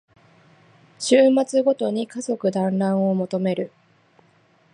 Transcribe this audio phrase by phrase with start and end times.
[0.97, 1.15] 週
[1.47, 3.71] 末ごとに家族だんらんを求める